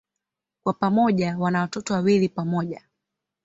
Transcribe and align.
Kwa 0.63 0.73
pamoja 0.73 1.37
wana 1.37 1.61
watoto 1.61 1.93
wawili 1.93 2.29
pamoja. 2.29 2.81